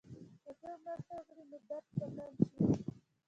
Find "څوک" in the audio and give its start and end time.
0.59-0.77